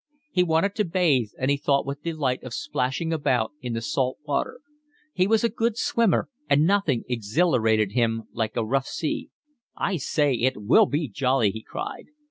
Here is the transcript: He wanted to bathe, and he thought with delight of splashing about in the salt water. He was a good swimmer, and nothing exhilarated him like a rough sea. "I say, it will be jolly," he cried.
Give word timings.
He 0.31 0.41
wanted 0.41 0.73
to 0.77 0.83
bathe, 0.83 1.29
and 1.37 1.51
he 1.51 1.57
thought 1.57 1.85
with 1.85 2.01
delight 2.01 2.41
of 2.41 2.55
splashing 2.55 3.13
about 3.13 3.51
in 3.61 3.73
the 3.73 3.81
salt 3.83 4.17
water. 4.25 4.59
He 5.13 5.27
was 5.27 5.43
a 5.43 5.47
good 5.47 5.77
swimmer, 5.77 6.27
and 6.49 6.65
nothing 6.65 7.03
exhilarated 7.07 7.91
him 7.91 8.23
like 8.33 8.55
a 8.57 8.65
rough 8.65 8.87
sea. 8.87 9.29
"I 9.77 9.97
say, 9.97 10.33
it 10.33 10.57
will 10.57 10.87
be 10.87 11.07
jolly," 11.07 11.51
he 11.51 11.61
cried. 11.61 12.07